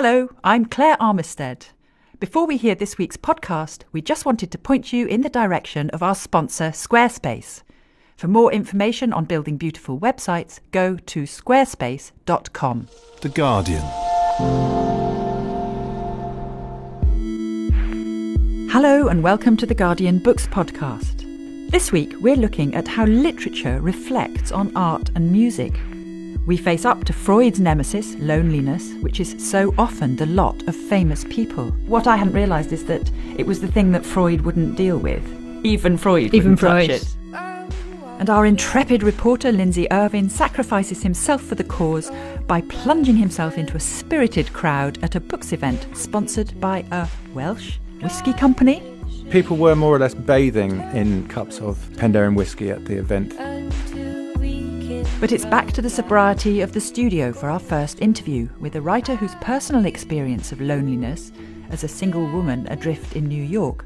[0.00, 1.70] Hello, I'm Claire Armistead.
[2.20, 5.90] Before we hear this week's podcast, we just wanted to point you in the direction
[5.90, 7.64] of our sponsor, Squarespace.
[8.16, 12.86] For more information on building beautiful websites, go to squarespace.com.
[13.22, 13.82] The Guardian.
[18.70, 21.24] Hello, and welcome to the Guardian Books Podcast.
[21.72, 25.74] This week, we're looking at how literature reflects on art and music.
[26.48, 31.24] We face up to Freud's nemesis, loneliness, which is so often the lot of famous
[31.24, 31.72] people.
[31.86, 35.22] What I hadn't realised is that it was the thing that Freud wouldn't deal with.
[35.62, 37.16] Even Freud Even wouldn't touch it.
[37.34, 42.10] And our intrepid reporter, Lindsay Irvine, sacrifices himself for the cause
[42.46, 47.76] by plunging himself into a spirited crowd at a books event sponsored by a Welsh
[48.00, 48.82] whisky company.
[49.28, 53.34] People were more or less bathing in cups of Penderyn whiskey at the event.
[55.20, 58.80] But it's back to the sobriety of the studio for our first interview with a
[58.80, 61.32] writer whose personal experience of loneliness
[61.70, 63.84] as a single woman adrift in New York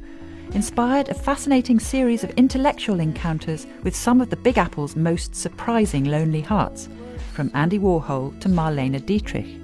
[0.53, 6.05] inspired a fascinating series of intellectual encounters with some of the Big Apple's most surprising
[6.05, 6.91] lonely hearts,
[7.33, 9.59] from Andy Warhol to Marlene Dietrich.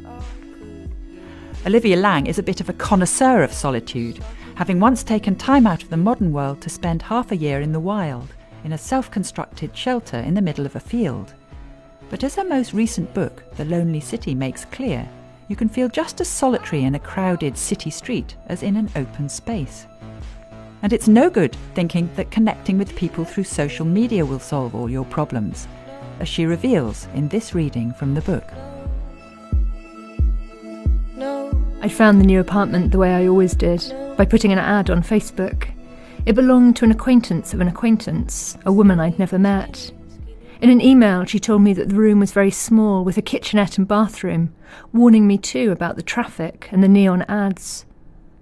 [1.67, 5.83] Olivia Laing is a bit of a connoisseur of solitude, having once taken time out
[5.83, 9.11] of the modern world to spend half a year in the wild, in a self
[9.11, 11.35] constructed shelter in the middle of a field.
[12.11, 15.09] But as her most recent book, The Lonely City, makes clear,
[15.49, 19.29] you can feel just as solitary in a crowded city street as in an open
[19.29, 19.87] space.
[20.83, 24.89] And it's no good thinking that connecting with people through social media will solve all
[24.89, 25.67] your problems,
[26.21, 28.45] as she reveals in this reading from the book.
[31.17, 31.51] No.
[31.81, 35.03] I found the new apartment the way I always did, by putting an ad on
[35.03, 35.69] Facebook.
[36.27, 39.93] It belonged to an acquaintance of an acquaintance, a woman I'd never met.
[40.61, 43.79] In an email, she told me that the room was very small, with a kitchenette
[43.79, 44.53] and bathroom,
[44.93, 47.87] warning me too about the traffic and the neon ads.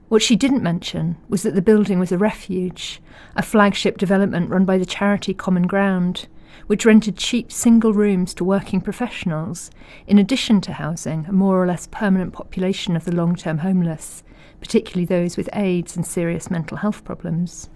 [0.09, 3.03] What she didn't mention was that the building was a refuge,
[3.35, 6.27] a flagship development run by the charity Common Ground,
[6.69, 9.71] which rented cheap single rooms to working professionals,
[10.07, 14.25] in addition to housing a more or less permanent population of the long term homeless,
[14.59, 17.69] particularly those with AIDS and serious mental health problems.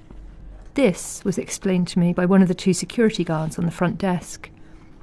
[0.75, 3.99] This was explained to me by one of the two security guards on the front
[3.99, 4.51] desk,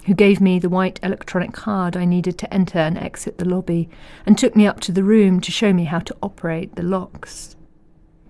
[0.06, 3.90] who gave me the white electronic card I needed to enter and exit the lobby,
[4.26, 7.58] and took me up to the room to show me how to operate the locks.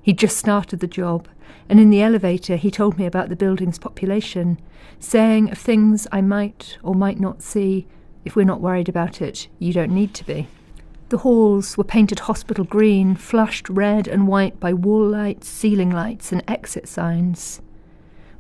[0.01, 1.27] He'd just started the job,
[1.69, 4.59] and in the elevator he told me about the building's population,
[4.99, 7.85] saying of things I might or might not see.
[8.25, 10.47] If we're not worried about it, you don't need to be.
[11.09, 16.33] The halls were painted hospital green, flushed red and white by wall lights, ceiling lights,
[16.33, 17.61] and exit signs.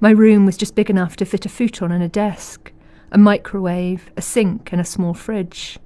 [0.01, 2.73] My room was just big enough to fit a futon and a desk,
[3.09, 5.79] a microwave, a sink, and a small fridge.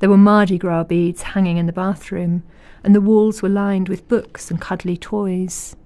[0.00, 2.42] There were Mardi Gras beads hanging in the bathroom,
[2.84, 5.76] and the walls were lined with books and cuddly toys.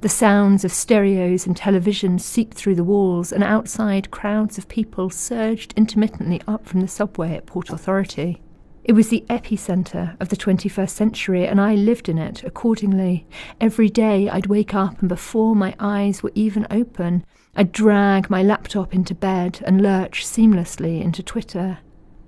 [0.00, 5.10] The sounds of stereos and televisions seeped through the walls, and outside crowds of people
[5.10, 8.40] surged intermittently up from the subway at Port Authority.
[8.84, 13.26] It was the epicentre of the 21st century, and I lived in it accordingly.
[13.58, 17.24] Every day I'd wake up, and before my eyes were even open,
[17.56, 21.78] I'd drag my laptop into bed and lurch seamlessly into Twitter.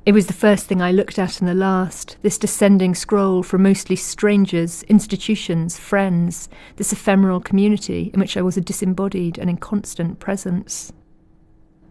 [0.06, 3.62] It was the first thing I looked at and the last, this descending scroll from
[3.64, 10.20] mostly strangers, institutions, friends, this ephemeral community in which I was a disembodied and inconstant
[10.20, 10.90] presence.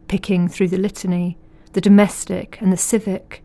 [0.08, 1.38] Picking through the litany,
[1.74, 3.44] the domestic and the civic,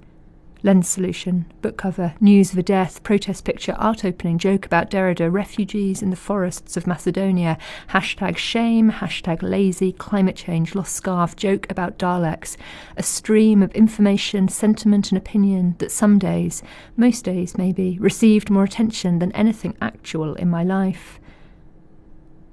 [0.62, 5.32] lens solution, book cover, news of a death, protest picture, art opening, joke about Derrida,
[5.32, 7.56] refugees in the forests of Macedonia,
[7.90, 12.56] hashtag shame, hashtag lazy, climate change, lost scarf, joke about Daleks,
[12.96, 16.62] a stream of information, sentiment, and opinion that some days,
[16.96, 21.18] most days maybe, received more attention than anything actual in my life.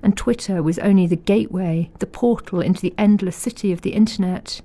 [0.01, 4.61] And Twitter was only the gateway, the portal into the endless city of the internet.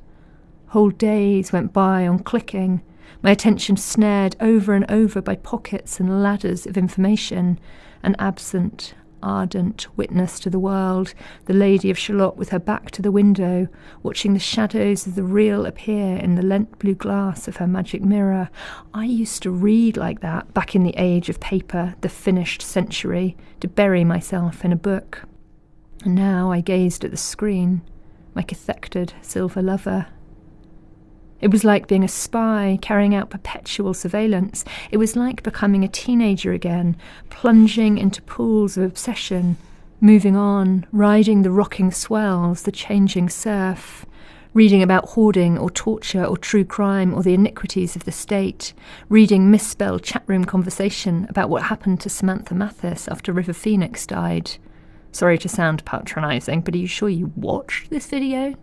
[0.69, 2.83] Whole days went by on clicking,
[3.23, 7.59] my attention snared over and over by pockets and ladders of information,
[8.03, 11.15] an absent, ardent witness to the world,
[11.47, 13.69] the Lady of Shalott with her back to the window,
[14.03, 18.03] watching the shadows of the real appear in the lent blue glass of her magic
[18.03, 18.51] mirror.
[18.93, 23.37] I used to read like that back in the age of paper, the finished century,
[23.61, 25.23] to bury myself in a book.
[26.05, 27.83] And now I gazed at the screen,
[28.35, 30.09] my cathected silver lover,
[31.43, 34.65] it was like being a spy, carrying out perpetual surveillance.
[34.93, 36.97] It was like becoming a teenager again,
[37.31, 39.57] plunging into pools of obsession,
[40.01, 44.07] moving on, riding the rocking swells, the changing surf,
[44.55, 48.73] reading about hoarding or torture or true crime or the iniquities of the state,
[49.09, 54.53] reading misspelled chatroom conversation about what happened to Samantha Mathis after River Phoenix died.
[55.11, 58.55] Sorry to sound patronising, but are you sure you watched this video?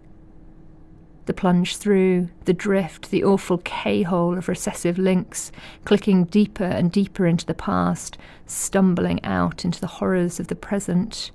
[1.30, 5.52] The plunge through, the drift, the awful K hole of recessive links,
[5.86, 8.18] clicking deeper and deeper into the past,
[8.48, 11.30] stumbling out into the horrors of the present.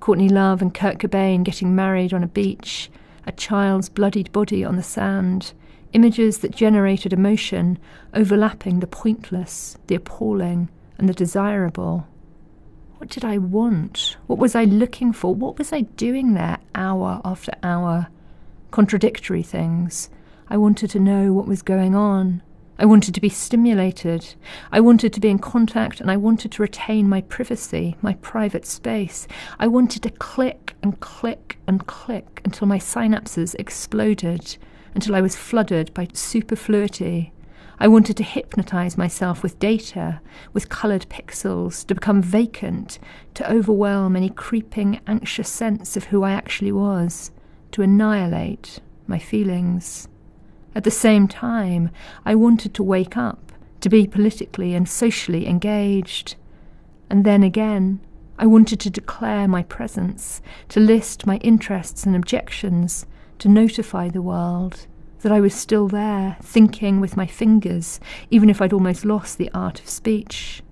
[0.00, 2.90] Courtney Love and Kurt Cobain getting married on a beach,
[3.26, 5.54] a child's bloodied body on the sand,
[5.94, 7.78] images that generated emotion,
[8.12, 10.68] overlapping the pointless, the appalling,
[10.98, 12.06] and the desirable.
[12.98, 14.18] What did I want?
[14.26, 15.34] What was I looking for?
[15.34, 18.08] What was I doing there hour after hour?
[18.72, 20.08] Contradictory things.
[20.48, 22.40] I wanted to know what was going on.
[22.78, 24.34] I wanted to be stimulated.
[24.72, 28.64] I wanted to be in contact and I wanted to retain my privacy, my private
[28.64, 29.28] space.
[29.58, 34.56] I wanted to click and click and click until my synapses exploded,
[34.94, 37.34] until I was flooded by superfluity.
[37.78, 40.22] I wanted to hypnotize myself with data,
[40.54, 42.98] with coloured pixels, to become vacant,
[43.34, 47.32] to overwhelm any creeping, anxious sense of who I actually was,
[47.72, 50.08] to annihilate my feelings.
[50.74, 51.90] At the same time,
[52.24, 56.36] I wanted to wake up, to be politically and socially engaged.
[57.10, 58.00] And then again,
[58.38, 60.40] I wanted to declare my presence,
[60.70, 63.06] to list my interests and objections,
[63.38, 64.86] to notify the world
[65.20, 69.50] that I was still there, thinking with my fingers, even if I'd almost lost the
[69.52, 70.62] art of speech.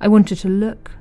[0.00, 0.92] I wanted to look,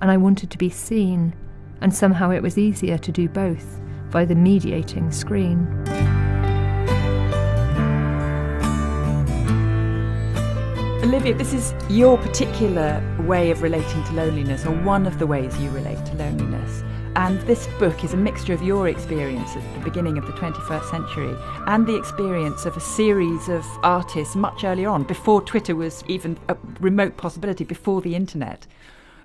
[0.00, 1.34] and I wanted to be seen,
[1.80, 3.80] and somehow it was easier to do both
[4.12, 5.66] by the mediating screen.
[11.02, 15.58] Olivia, this is your particular way of relating to loneliness, or one of the ways
[15.58, 16.84] you relate to loneliness.
[17.16, 20.90] And this book is a mixture of your experience at the beginning of the 21st
[20.90, 21.36] century
[21.66, 26.38] and the experience of a series of artists much earlier on, before Twitter was even
[26.48, 28.66] a remote possibility, before the internet.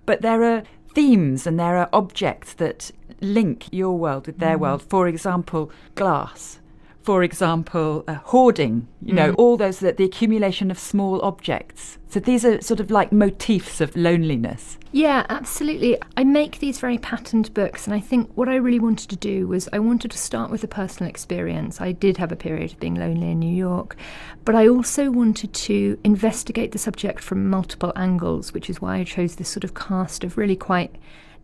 [0.06, 0.63] But there are
[0.94, 2.92] themes and there are objects that
[3.22, 4.62] link your world with their mm.
[4.62, 4.84] world.
[4.84, 6.60] For example, glass
[7.08, 9.36] for example, uh, hoarding, you know, mm.
[9.38, 11.98] all those, the, the accumulation of small objects.
[12.10, 14.78] So these are sort of like motifs of loneliness.
[14.92, 15.98] Yeah, absolutely.
[16.18, 19.48] I make these very patterned books, and I think what I really wanted to do
[19.48, 21.80] was I wanted to start with a personal experience.
[21.80, 23.96] I did have a period of being lonely in New York,
[24.44, 29.06] but I also wanted to investigate the subject from multiple angles, which is why I
[29.06, 30.94] chose this sort of cast of really quite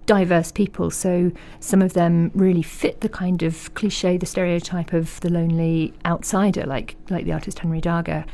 [0.06, 0.92] diverse people.
[0.92, 5.94] So some of them really fit the kind of cliche, the stereotype of the lonely
[6.06, 8.26] outsider, like like the artist Henry Darger,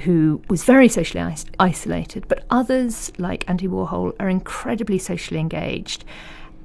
[0.00, 2.28] who was very socially is- isolated.
[2.28, 6.04] But others, like Andy Warhol, are incredibly socially engaged.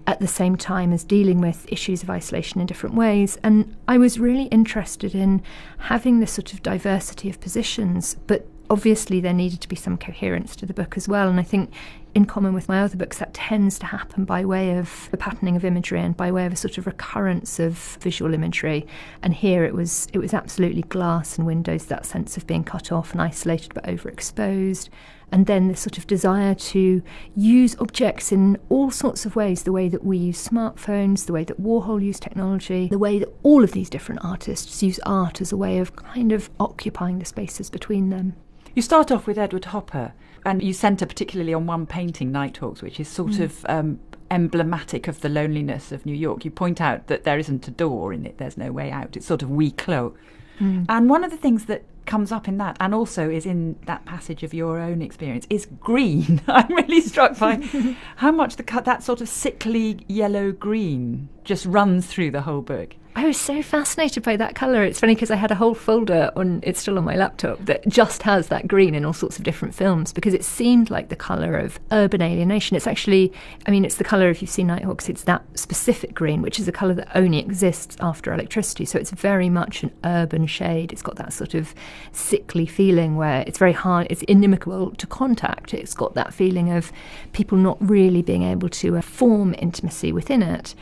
[0.08, 3.38] At the same time as dealing with issues of isolation in different ways.
[3.44, 5.44] And I was really interested in
[5.78, 10.56] having this sort of diversity of positions, but obviously there needed to be some coherence
[10.56, 11.30] to the book as well.
[11.30, 11.72] And I think,
[12.14, 15.56] in common with my other books, that tends to happen by way of the patterning
[15.56, 18.86] of imagery and by way of a sort of recurrence of visual imagery.
[19.22, 22.92] And here it was it was absolutely glass and windows, that sense of being cut
[22.92, 24.90] off and isolated but overexposed.
[25.34, 27.02] And then this sort of desire to
[27.38, 31.46] use objects in all sorts of ways the way that we use smartphones, the way
[31.46, 35.54] that Warhol used technology, the way that all of these different artists use art as
[35.54, 38.36] a way of kind of occupying the spaces between them.
[38.76, 40.14] You start off with Edward Hopper,
[40.46, 43.42] and you centre particularly on one painting, Nighthawks, which is sort mm.
[43.42, 44.00] of um,
[44.30, 46.46] emblematic of the loneliness of New York.
[46.46, 49.16] You point out that there isn't a door in it, there's no way out.
[49.16, 50.14] It's sort of we clos.
[50.60, 50.86] Mm.
[50.90, 54.06] And one of the things that comes up in that, and also is in that
[54.06, 56.42] passage of your own experience, is green.
[56.48, 57.58] I'm really struck by
[58.18, 62.96] how much the that sort of sickly yellow green just runs through the whole book.
[63.14, 64.84] I was so fascinated by that colour.
[64.84, 67.86] It's funny because I had a whole folder on, it's still on my laptop, that
[67.86, 71.18] just has that green in all sorts of different films because it seemed like the
[71.18, 72.78] colour of urban alienation.
[72.78, 73.34] It's actually,
[73.68, 76.70] I mean, it's the colour, if you've seen Nighthawks, it's that specific green, which is
[76.70, 78.86] a colour that only exists after electricity.
[78.86, 80.94] So it's very much an urban shade.
[80.94, 81.76] It's got that sort of
[82.14, 85.74] sickly feeling where it's very hard, it's inimical to contact.
[85.74, 86.94] It's got that feeling of
[87.34, 90.76] people not really being able to uh, form intimacy within it.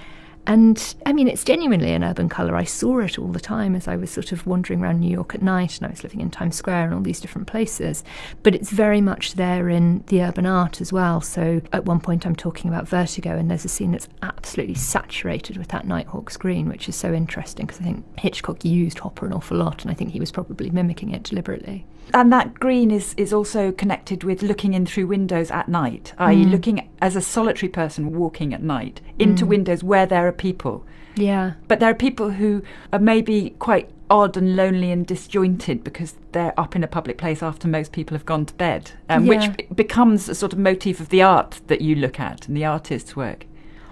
[0.49, 2.55] And I mean, it's genuinely an urban colour.
[2.55, 5.35] I saw it all the time as I was sort of wandering around New York
[5.35, 8.03] at night and I was living in Times Square and all these different places.
[8.41, 11.21] But it's very much there in the urban art as well.
[11.21, 15.55] So at one point, I'm talking about Vertigo, and there's a scene that's absolutely saturated
[15.55, 19.33] with that Nighthawk's green, which is so interesting because I think Hitchcock used Hopper an
[19.33, 21.85] awful lot, and I think he was probably mimicking it deliberately.
[22.13, 26.45] And that green is, is also connected with looking in through windows at night, i.e.,
[26.45, 26.51] mm.
[26.51, 29.49] looking as a solitary person walking at night into mm.
[29.49, 30.85] windows where there are people.
[31.15, 31.53] Yeah.
[31.67, 36.59] But there are people who are maybe quite odd and lonely and disjointed because they're
[36.59, 39.29] up in a public place after most people have gone to bed, um, Yeah.
[39.29, 42.57] which be- becomes a sort of motif of the art that you look at and
[42.57, 43.45] the artist's work.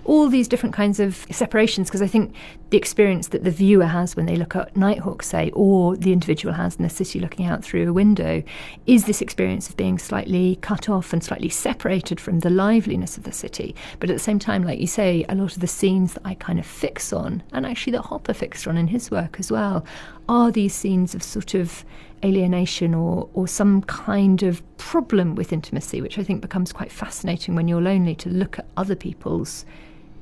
[0.07, 2.33] All these different kinds of separations because I think
[2.69, 6.53] the experience that the viewer has when they look at Nighthawk, say, or the individual
[6.53, 8.41] has in the city looking out through a window,
[8.85, 13.23] is this experience of being slightly cut off and slightly separated from the liveliness of
[13.23, 13.75] the city.
[13.99, 16.35] But at the same time, like you say, a lot of the scenes that I
[16.35, 19.85] kind of fix on, and actually that Hopper fixed on in his work as well,
[20.29, 21.83] are these scenes of sort of
[22.23, 27.55] alienation or, or some kind of problem with intimacy, which I think becomes quite fascinating
[27.55, 29.65] when you're lonely to look at other people's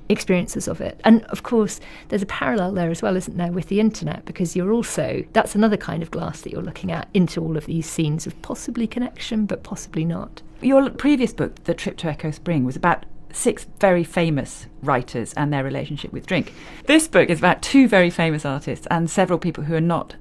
[0.10, 1.00] experiences of it.
[1.04, 4.56] And of course, there's a parallel there as well, isn't there, with the internet, because
[4.56, 7.90] you're also, that's another kind of glass that you're looking at into all of these
[7.90, 10.42] scenes of possibly connection, but possibly not.
[10.62, 15.52] Your previous book, The Trip to Echo Spring, was about six very famous writers and
[15.52, 16.54] their relationship with drink.
[16.86, 20.16] This book is about two very famous artists and several people who are not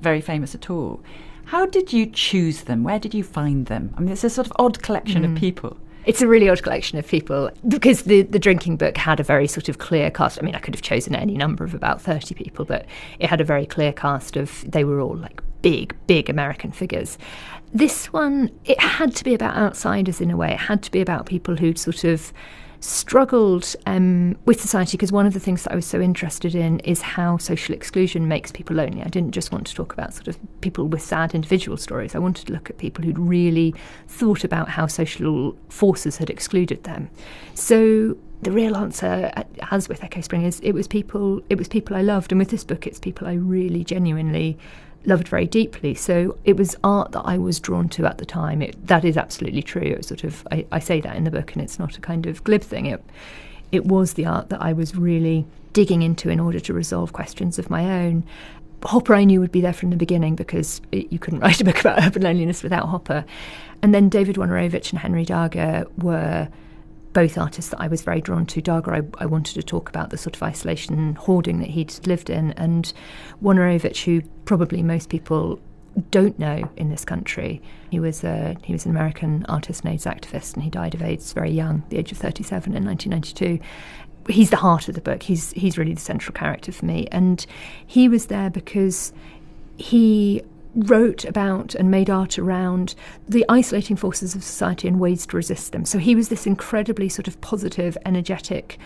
[0.00, 1.02] very famous at all.
[1.46, 2.84] How did you choose them?
[2.84, 3.92] Where did you find them?
[3.96, 5.38] I mean, it's a sort of odd collection of mm.
[5.38, 5.76] people.
[6.06, 9.46] It's a really odd collection of people because the, the drinking book had a very
[9.46, 10.38] sort of clear cast.
[10.38, 12.86] I mean, I could have chosen any number of about 30 people, but
[13.18, 17.18] it had a very clear cast of, they were all like big, big American figures.
[17.72, 20.52] This one, it had to be about outsiders in a way.
[20.52, 22.32] It had to be about people who'd sort of
[22.80, 26.80] struggled um, with society because one of the things that I was so interested in
[26.80, 29.02] is how social exclusion makes people lonely.
[29.02, 32.14] I didn't just want to talk about sort of people with sad individual stories.
[32.14, 33.74] I wanted to look at people who'd really
[34.08, 37.10] thought about how social forces had excluded them.
[37.54, 39.30] So the real answer,
[39.70, 41.42] as with Echo Spring, is it was people.
[41.50, 44.58] It was people I loved, and with this book, it's people I really genuinely
[45.04, 45.94] loved very deeply.
[45.94, 48.62] So it was art that I was drawn to at the time.
[48.62, 49.82] It, that is absolutely true.
[49.82, 52.00] It was sort of I, I say that in the book, and it's not a
[52.00, 52.86] kind of glib thing.
[52.86, 53.02] It
[53.72, 57.58] it was the art that I was really digging into in order to resolve questions
[57.58, 58.24] of my own.
[58.82, 61.64] Hopper I knew would be there from the beginning because it, you couldn't write a
[61.64, 63.24] book about urban loneliness without Hopper.
[63.82, 66.48] And then David Wojnarowicz and Henry Darger were
[67.12, 68.62] both artists that I was very drawn to.
[68.62, 72.06] Darger, I, I wanted to talk about the sort of isolation and hoarding that he'd
[72.06, 72.92] lived in, and
[73.42, 75.60] Wojnarowicz, who probably most people
[76.10, 77.60] don't know in this country.
[77.90, 81.02] He was a, he was an American artist and AIDS activist, and he died of
[81.02, 83.62] AIDS very young, the age of 37 in 1992.
[84.32, 85.22] He's the heart of the book.
[85.24, 87.44] He's he's really the central character for me, and
[87.86, 89.12] he was there because
[89.76, 90.42] he
[90.74, 92.94] wrote about and made art around
[93.28, 95.84] the isolating forces of society and ways to resist them.
[95.84, 98.78] So he was this incredibly sort of positive, energetic,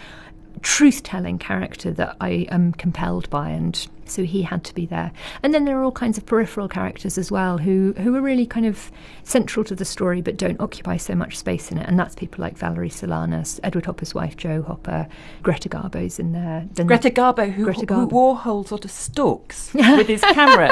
[0.62, 5.12] truth telling character that I am compelled by, and so he had to be there.
[5.42, 8.46] And then there are all kinds of peripheral characters as well who, who are really
[8.46, 8.90] kind of
[9.22, 11.88] central to the story but don't occupy so much space in it.
[11.88, 15.08] And that's people like Valerie Solanas, Edward Hopper's wife, Jo Hopper,
[15.42, 16.66] Greta Garbo's in there.
[16.72, 18.10] Then Greta Garbo, who, Greta who Garbo.
[18.10, 20.70] Warhol sort of stalks with his camera,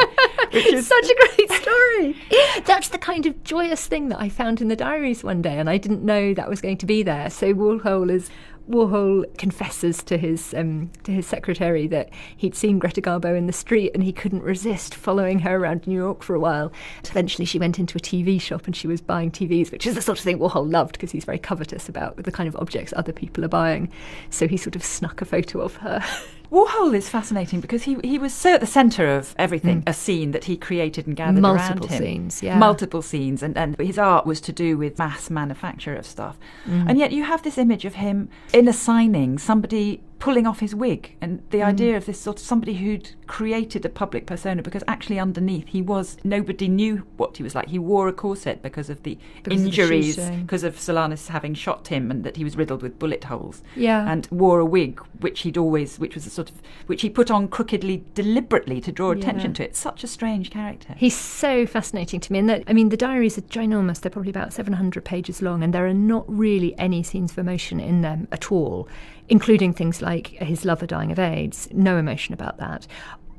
[0.52, 2.16] which is such a great story.
[2.64, 5.68] That's the kind of joyous thing that I found in the diaries one day, and
[5.68, 7.30] I didn't know that was going to be there.
[7.30, 8.30] So Warhol is
[8.72, 13.52] Warhol confesses to his um, to his secretary that he'd seen Greta Garbo in the
[13.52, 16.72] street and he couldn't resist following her around New York for a while.
[17.04, 20.02] Eventually, she went into a TV shop and she was buying TVs, which is the
[20.02, 23.12] sort of thing Warhol loved because he's very covetous about the kind of objects other
[23.12, 23.92] people are buying.
[24.30, 26.02] So he sort of snuck a photo of her.
[26.52, 30.32] Warhol is fascinating because he he was so at the centre of everything, a scene
[30.32, 31.40] that he created and gathered.
[31.40, 31.98] Multiple around him.
[31.98, 32.58] scenes, yeah.
[32.58, 36.38] multiple scenes, and and his art was to do with mass manufacture of stuff.
[36.64, 36.86] Hmm.
[36.88, 40.72] And yet you have this image of him in a signing, somebody pulling off his
[40.72, 41.64] wig, and the mm.
[41.64, 45.82] idea of this sort of somebody who'd created a public persona because actually underneath he
[45.82, 47.66] was nobody knew what he was like.
[47.68, 51.54] He wore a corset because of the Because of the injuries, because of Solanas having
[51.54, 54.08] shot him, and that he was riddled with bullet holes Yeah.
[54.08, 57.28] and wore a wig which he'd always which was a sort of which he put
[57.28, 59.54] on crookedly deliberately to draw attention Yeah.
[59.54, 62.38] to it such a strange character He's so fascinating to me.
[62.38, 64.00] And that, I mean, the diaries are ginormous.
[64.00, 67.80] They're probably about 700 pages long, and there are not really any scenes of emotion
[67.80, 68.88] in them at all,
[69.32, 71.66] including things like his lover dying of AIDS.
[71.72, 72.86] No emotion about that.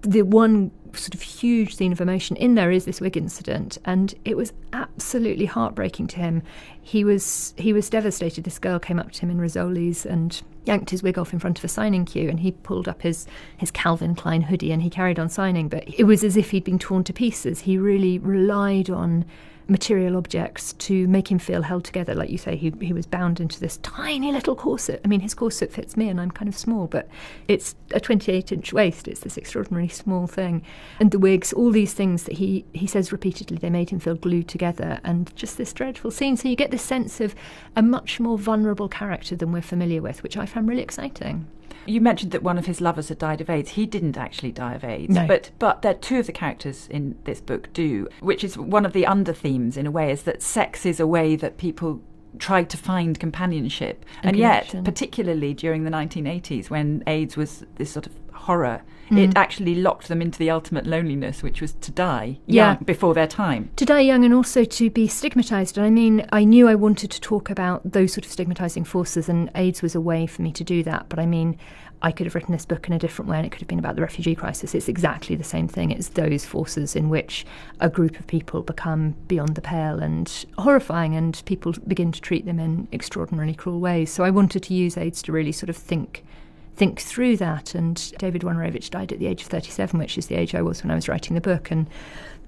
[0.01, 4.15] The one sort of huge scene of emotion in there is this wig incident, and
[4.25, 6.41] it was absolutely heartbreaking to him.
[6.81, 8.43] He was he was devastated.
[8.43, 11.59] This girl came up to him in Rizzoli's and yanked his wig off in front
[11.59, 14.89] of a signing queue, and he pulled up his his Calvin Klein hoodie and he
[14.89, 15.69] carried on signing.
[15.69, 17.59] But it was as if he'd been torn to pieces.
[17.61, 19.25] He really relied on
[19.67, 22.13] material objects to make him feel held together.
[22.13, 25.01] Like you say, he, he was bound into this tiny little corset.
[25.03, 27.07] I mean, his corset fits me and I'm kind of small, but
[27.47, 29.07] it's a 28 inch waist.
[29.07, 30.63] It's this extraordinarily small thing.
[30.99, 34.15] And the wigs, all these things that he, he says repeatedly, they made him feel
[34.15, 34.99] glued together.
[35.03, 36.37] And just this dreadful scene.
[36.37, 37.35] So you get this sense of
[37.75, 41.47] a much more vulnerable character than we're familiar with, which I found really exciting.
[41.85, 43.71] You mentioned that one of his lovers had died of AIDS.
[43.71, 45.27] He didn't actually die of AIDS, No.
[45.27, 48.93] but but that two of the characters in this book do, which is one of
[48.93, 52.01] the under themes in a way, is that sex is a way that people
[52.39, 57.91] tried to find companionship, and, And yet, particularly during the 1980s when AIDS was this
[57.91, 58.13] sort of
[58.43, 58.81] horror.
[59.09, 59.17] Mm.
[59.17, 62.73] It actually locked them into the ultimate loneliness, which was to die Yeah.
[62.73, 63.69] young, before their time.
[63.75, 65.77] to die young and also to be stigmatized.
[65.77, 69.27] And I mean, I knew I wanted to talk about those sort of stigmatizing forces,
[69.27, 71.07] and AIDS was a way for me to do that.
[71.09, 71.57] But I mean,
[72.01, 73.79] I could have written this book in a different way, and it could have been
[73.79, 74.73] about the refugee crisis.
[74.75, 75.91] It's exactly the same thing.
[75.91, 77.45] It's those forces in which
[77.79, 82.45] a group of people become beyond the pale and horrifying, and people begin to treat
[82.45, 84.09] them in extraordinarily cruel ways.
[84.11, 86.25] So I wanted to use AIDS to really sort of think
[86.75, 87.75] think through that.
[87.75, 90.83] And David Wojnarowicz died at the age of 37, which is the age I was
[90.83, 91.71] when I was writing the book.
[91.71, 91.87] And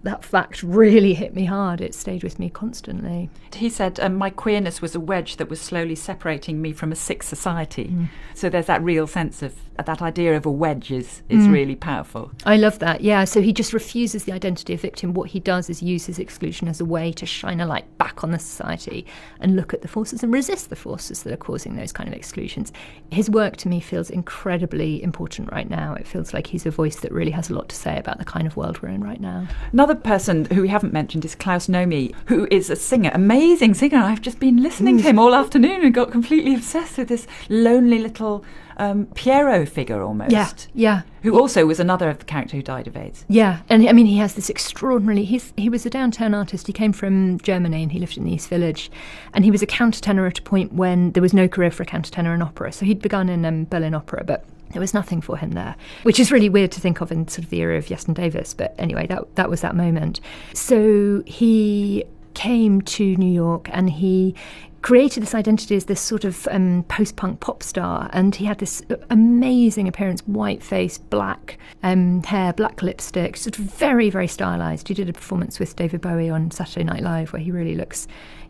[0.06, 1.82] that fact really hit me hard.
[1.82, 3.30] It stayed with me constantly.
[3.54, 6.96] He said, um, My queerness was a wedge that was slowly separating me from a
[6.96, 7.86] sick society.
[7.92, 8.10] Mm.
[8.34, 11.52] So there's that real sense of that idea of a wedge is, is Mm.
[11.52, 12.32] really powerful.
[12.46, 13.02] I love that.
[13.02, 13.26] Yeah.
[13.26, 15.14] So he just refuses the identity of victim.
[15.14, 18.24] What he does is use his exclusion as a way to shine a light back
[18.24, 19.06] on the society
[19.42, 22.14] and look at the forces and resist the forces that are causing those kind of
[22.16, 22.72] exclusions.
[23.12, 25.94] His work to me feels incredibly important right now.
[25.96, 28.26] It feels like he's a voice that really has a lot to say about the
[28.26, 29.46] kind of world we're in right now.
[29.74, 33.98] Another person who we haven't mentioned is Klaus Nomi, who is a singer, amazing singer.
[33.98, 38.00] I've just been listening to him all afternoon and got completely obsessed with this lonely
[38.00, 38.44] little
[38.78, 40.32] um, Pierrot figure almost.
[40.32, 40.50] Yeah.
[40.74, 41.02] Yeah.
[41.24, 43.26] Who also was another of the character who died of AIDS.
[43.28, 45.24] Yeah, and I mean, he has this extraordinarily.
[45.24, 46.68] He's he was a downtown artist.
[46.68, 48.92] He came from Germany and he lived in the East Village,
[49.34, 51.86] and he was a countertenor at a point when there was no career for a
[51.86, 52.72] countertenor in opera.
[52.72, 54.46] So he'd begun in um, Berlin Opera, but
[54.76, 57.46] there was nothing for him there, which is really weird to think of in sort
[57.46, 58.54] of the era of Iestyn Davies.
[58.54, 60.20] But anyway, that that was that moment.
[60.54, 62.04] So he
[62.34, 64.36] came to New York and he
[64.82, 68.84] created this identity as this sort of um, post-punk pop star and he had this
[69.10, 74.94] amazing appearance white face black um, hair black lipstick sort of very very stylized he
[74.94, 78.08] did a performance with david bowie on saturday night live where he really looks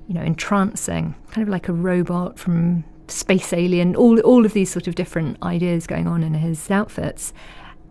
[0.09, 4.69] you know entrancing kind of like a robot from space alien all, all of these
[4.69, 7.33] sort of different ideas going on in his outfits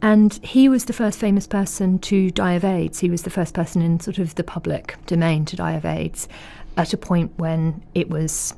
[0.03, 3.01] and he was the first famous person to die of AIDS.
[3.01, 6.29] He was the first person in sort of the public domain to die of AIDS
[6.77, 8.53] at a point when it was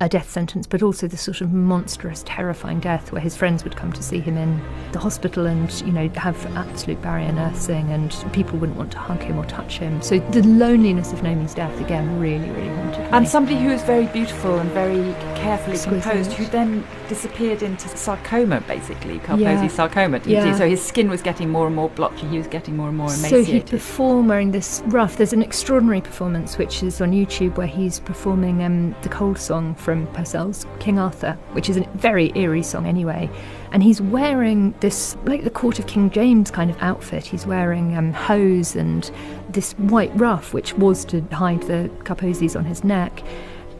[0.00, 3.76] a death sentence, but also the sort of monstrous, terrifying death where his friends would
[3.76, 4.60] come to see him in
[4.92, 9.20] the hospital and, you know, have absolute barrier nursing and people wouldn't want to hug
[9.22, 10.00] him or touch him.
[10.00, 13.08] So the loneliness of Nomi's death, again, really, really haunted me.
[13.12, 16.02] And somebody who was very beautiful and very carefully Exquisite.
[16.02, 19.66] composed, who then disappeared into sarcoma, basically, Kaposi's Yeah.
[19.66, 20.52] sarcoma, didn't Yeah.
[20.52, 20.54] he?
[20.56, 23.08] So his skin was getting more and more blotchy, he was getting more and more
[23.08, 23.52] So emaciated.
[23.52, 25.16] he'd perform wearing this ruff.
[25.16, 29.74] There's an extraordinary performance which is on YouTube where he's performing um, the Cold song
[29.74, 33.28] from Purcell's King Arthur, which is a very eerie song anyway.
[33.72, 37.24] And he's wearing this, like the court of King James kind of outfit.
[37.26, 39.10] He's wearing um, hose and
[39.48, 43.22] this white ruff, which was to hide the kaposis on his neck.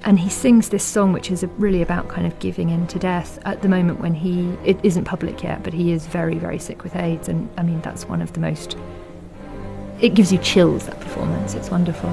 [0.03, 3.39] And he sings this song, which is really about kind of giving in to death
[3.45, 6.83] at the moment when he, it isn't public yet, but he is very, very sick
[6.83, 7.29] with AIDS.
[7.29, 8.77] And I mean, that's one of the most
[10.01, 12.09] it gives you chills that performance it's wonderful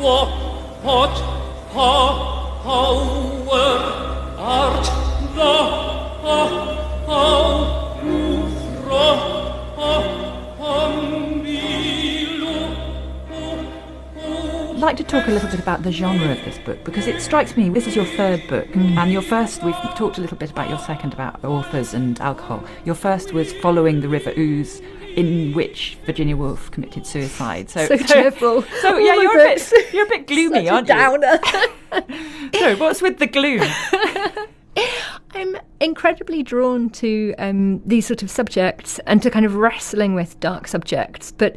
[0.00, 1.16] What
[1.72, 2.36] power
[4.38, 4.86] art
[5.34, 5.86] thou
[14.86, 17.56] like to talk a little bit about the genre of this book because it strikes
[17.56, 20.68] me this is your third book, and your first, we've talked a little bit about
[20.68, 22.62] your second about authors and alcohol.
[22.84, 24.80] Your first was Following the River Ouse,
[25.16, 27.68] in which Virginia Woolf committed suicide.
[27.68, 28.62] So, So cheerful.
[28.80, 30.94] So, All yeah, you're a, bit, you're a bit gloomy, aren't you?
[30.94, 31.40] downer.
[32.54, 33.62] So, what's with the gloom?
[35.34, 40.38] I'm incredibly drawn to um, these sort of subjects and to kind of wrestling with
[40.38, 41.56] dark subjects, but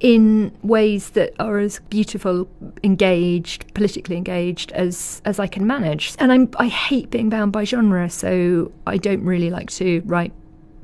[0.00, 2.48] in ways that are as beautiful,
[2.82, 6.14] engaged, politically engaged as as I can manage.
[6.18, 10.32] And I'm I hate being bound by genre, so I don't really like to write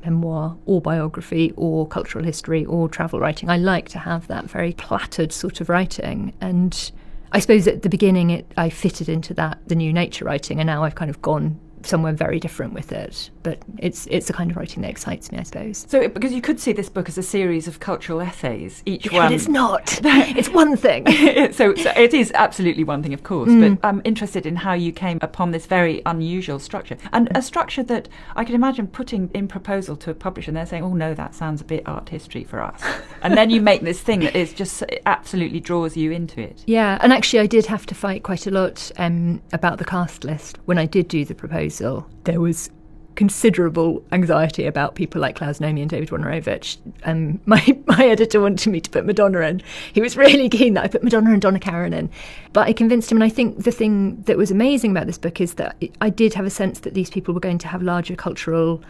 [0.04, 3.50] memoir or biography or cultural history or travel writing.
[3.50, 6.92] I like to have that very plattered sort of writing and
[7.32, 10.66] I suppose at the beginning it I fitted into that the new nature writing and
[10.68, 13.30] now I've kind of gone somewhere very different with it.
[13.46, 15.86] But it's it's the kind of writing that excites me, I suppose.
[15.88, 19.18] So, because you could see this book as a series of cultural essays, each Yeah,
[19.20, 19.26] one.
[19.28, 20.00] but it's not.
[20.04, 21.06] it's one thing.
[21.52, 23.78] so, so it is absolutely one thing, of course, Mm.
[23.80, 26.96] but I'm interested in how you came upon this very unusual structure.
[27.12, 30.66] And a structure that I can imagine putting in proposal to a publisher and they're
[30.66, 32.82] saying, oh no, that sounds a bit art history for us.
[33.22, 36.64] and then you make this thing that is just absolutely draws you into it.
[36.66, 40.24] Yeah, and actually, I did have to fight quite a lot um, about the cast
[40.24, 42.08] list when I did do the proposal.
[42.24, 42.70] There was
[43.16, 46.76] considerable anxiety about people like Klaus Nomi and David Wojnarowicz.
[47.04, 49.62] Um, my my editor wanted me to put Madonna in.
[49.92, 52.10] He was really keen that I put Madonna and Donna Karan in,
[52.52, 53.16] but I convinced him.
[53.16, 56.34] And I think the thing that was amazing about this book is that I did
[56.34, 58.82] have a sense that these people were going to have larger cultural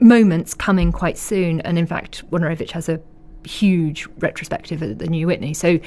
[0.00, 1.60] moments coming quite soon.
[1.60, 3.00] And in fact, Wojnarowicz has a
[3.44, 5.54] huge retrospective at the New Whitney.
[5.54, 5.78] So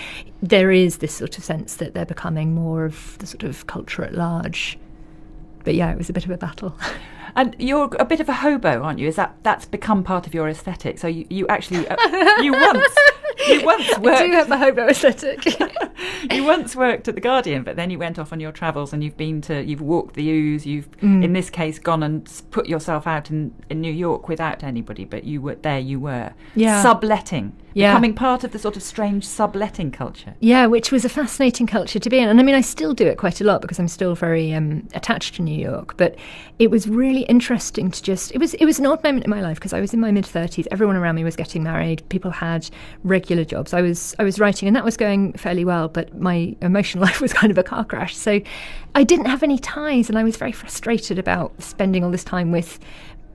[0.42, 4.04] there is this sort of sense that they're becoming more of the sort of culture
[4.04, 4.78] at large.
[5.64, 6.78] But yeah, it was a bit of a battle.
[7.36, 9.08] And you're a bit of a hobo, aren't you?
[9.08, 11.00] Is that that's become part of your aesthetic?
[11.00, 11.96] So you, you actually uh,
[12.42, 12.96] you once
[13.48, 14.20] you once worked.
[14.22, 15.60] I do have a hobo aesthetic.
[16.32, 19.04] you once worked at the Guardian, but then you went off on your travels and
[19.04, 20.66] you've been to you've walked the Ouse.
[20.66, 21.24] You've Mm.
[21.24, 25.24] in this case gone and put yourself out in, in New York without anybody, but
[25.26, 25.80] you were there.
[25.80, 26.82] You were Yeah.
[26.82, 27.92] subletting, Yeah.
[27.92, 30.36] becoming part of the sort of strange subletting culture.
[30.40, 32.30] Yeah, which was a fascinating culture to be in.
[32.30, 34.88] And I mean, I still do it quite a lot because I'm still very um,
[34.94, 35.98] attached to New York.
[35.98, 36.16] But
[36.60, 39.42] it was really interesting to just, it was, it was an odd moment in my
[39.42, 40.68] life because I was in my mid 30s.
[40.72, 42.08] Everyone around me was getting married.
[42.10, 42.70] People had
[43.04, 43.74] regular jobs.
[43.74, 47.22] I was, I was writing and that was going fairly well, but my emotional life
[47.22, 48.16] was kind of a car crash.
[48.16, 48.42] So
[48.96, 52.52] I didn't have any ties and I was very frustrated about spending all this time
[52.52, 52.80] with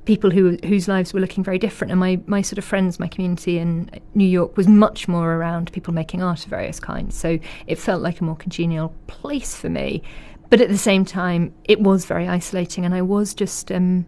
[0.08, 1.90] people who whose lives were looking very different.
[1.90, 5.70] And my, my sort of friends, my community in New York was much more around
[5.70, 7.14] people making art of various kinds.
[7.14, 10.02] So it felt like a more congenial place for me.
[10.48, 14.06] But at the same time, it was very isolating, and I was just um,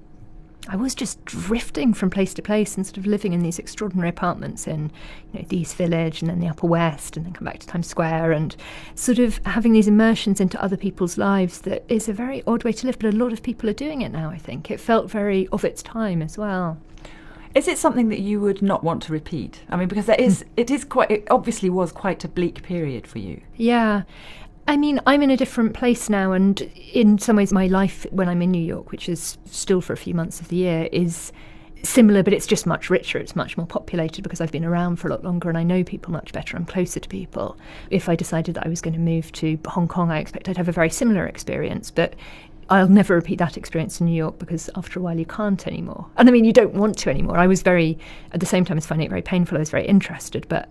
[0.72, 4.09] I was just drifting from place to place and sort of living in these extraordinary
[4.09, 4.92] apartments in
[5.33, 7.66] you know, the East Village and then the Upper West and then come back to
[7.66, 8.54] Times Square and
[8.94, 12.70] sort of having these immersions into other people's lives that is a very odd way
[12.70, 14.70] to live, but a lot of people are doing it now, I think.
[14.70, 16.78] It felt very of its time as well.
[17.52, 19.62] Is it something that you would not want to repeat?
[19.70, 20.48] I mean, because there is, hmm.
[20.56, 23.40] it is quite, it obviously was quite a bleak period for you.
[23.56, 24.02] Yeah.
[24.70, 26.61] I mean, I'm in a different place now, and
[26.92, 29.96] in some ways, my life when I'm in New York, which is still for a
[29.96, 31.33] few months of the year, is
[31.83, 33.18] similar, but it's just much richer.
[33.18, 35.83] It's much more populated because I've been around for a lot longer and I know
[35.83, 36.56] people much better.
[36.56, 37.59] I'm closer to people.
[37.90, 40.56] If I decided that I was going to move to Hong Kong, I expect I'd
[40.56, 42.14] have a very similar experience, but
[42.68, 46.06] I'll never repeat that experience in New York because after a while you can't anymore.
[46.16, 47.38] And I mean, you don't want to anymore.
[47.38, 47.98] I was very,
[48.30, 50.70] at the same time as finding it very painful, I was very interested, but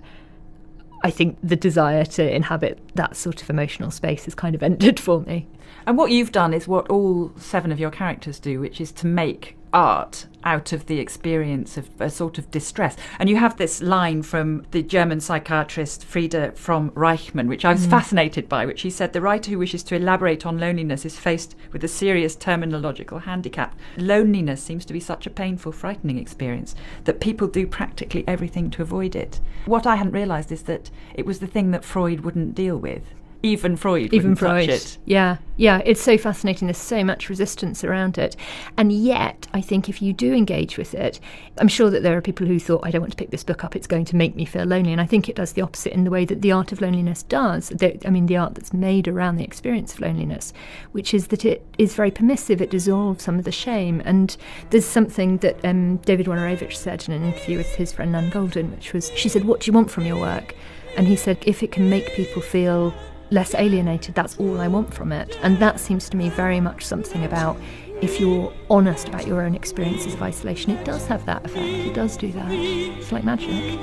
[1.04, 5.00] I think the desire to inhabit that sort of emotional space has kind of ended
[5.00, 5.48] for me.
[5.86, 9.08] And what you've done is what all seven of your characters do, which is to
[9.08, 12.96] make art out of the experience of a sort of distress.
[13.20, 17.90] And you have this line from the German psychiatrist Frieda Fromm-Reichmann, which I was mm.
[17.90, 21.56] fascinated by, which he said the writer who wishes to elaborate on loneliness is faced
[21.72, 23.78] with a serious terminological handicap.
[23.98, 28.82] Loneliness seems to be such a painful, frightening experience that people do practically everything to
[28.82, 29.40] avoid it.
[29.66, 33.04] What I hadn't realised is that it was the thing that Freud wouldn't deal with.
[33.42, 34.68] Even Freud Even Freud.
[34.70, 34.98] it.
[35.06, 36.68] Yeah, yeah, it's so fascinating.
[36.68, 38.36] There's so much resistance around it.
[38.76, 41.22] And yet, I think if you do engage with it,
[41.58, 43.64] I'm sure that there are people who thought, I don't want to pick this book
[43.64, 44.92] up, it's going to make me feel lonely.
[44.92, 47.24] And I think it does the opposite in the way that the art of loneliness
[47.24, 47.70] does.
[47.70, 50.52] The- I mean, the art that's made around the experience of loneliness,
[50.92, 54.02] which is that it is very permissive, it dissolves some of the shame.
[54.04, 54.36] And
[54.70, 58.72] there's something that um, David Wojnarowicz said in an interview with his friend Nan Goldin,
[58.72, 60.56] which was, she said, What do you want from your work?
[60.98, 62.94] And he said, If it can make people feel
[63.32, 65.38] less alienated, that's all I want from it.
[65.44, 67.58] And that seems to me very much something about
[68.02, 71.66] if you're honest about your own experiences of isolation, it does have that effect.
[71.66, 72.48] It does do that.
[72.50, 73.80] It's like magic.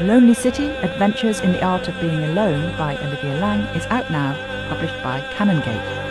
[0.00, 4.32] Lonely City Adventures in the Art of Being Alone by Olivia Laing is out now,
[4.68, 6.07] published by Canongate.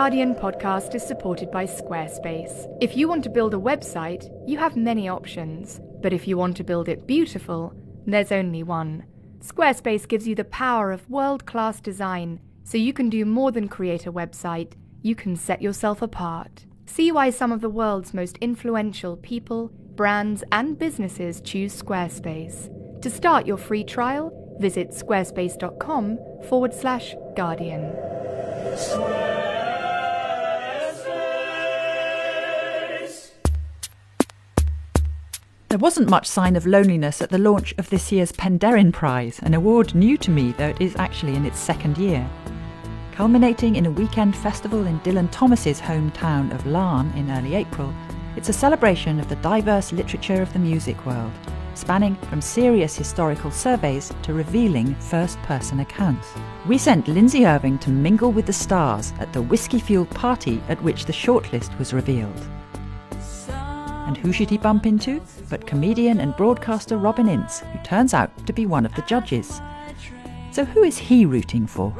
[0.00, 2.66] Guardian podcast is supported by Squarespace.
[2.80, 5.78] If you want to build a website, you have many options.
[6.00, 7.74] But if you want to build it beautiful,
[8.06, 9.04] there's only one.
[9.40, 13.68] Squarespace gives you the power of world class design, so you can do more than
[13.68, 16.64] create a website, you can set yourself apart.
[16.86, 22.70] See why some of the world's most influential people, brands, and businesses choose Squarespace.
[23.02, 27.94] To start your free trial, visit squarespace.com forward slash guardian.
[35.70, 39.54] There wasn't much sign of loneliness at the launch of this year's Penderyn Prize, an
[39.54, 42.28] award new to me, though it is actually in its second year.
[43.12, 47.94] Culminating in a weekend festival in Dylan Thomas's hometown of Laugharne in early April,
[48.34, 51.30] it's a celebration of the diverse literature of the music world,
[51.74, 56.26] spanning from serious historical surveys to revealing first person accounts.
[56.66, 60.82] We sent Lindsay Irvine to mingle with the stars at the whiskey fueled party at
[60.82, 62.50] which the shortlist was revealed.
[64.10, 68.44] And who should he bump into but comedian and broadcaster Robin Ince, who turns out
[68.44, 69.60] to be one of the judges.
[70.50, 71.94] So, who is he rooting for?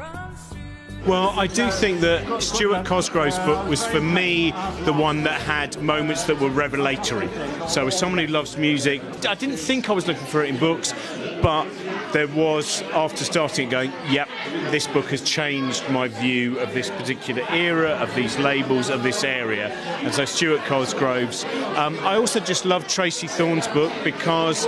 [1.07, 4.51] Well, I do think that Stuart Cosgrove's book was, for me,
[4.83, 7.29] the one that had moments that were revelatory.
[7.69, 10.57] So, as someone who loves music, I didn't think I was looking for it in
[10.57, 10.93] books,
[11.41, 11.67] but
[12.13, 14.27] there was, after starting going, yep,
[14.69, 19.23] this book has changed my view of this particular era, of these labels, of this
[19.23, 19.69] area.
[20.03, 21.45] And so, Stuart Cosgrove's.
[21.75, 24.65] Um, I also just love Tracey Thorn's book because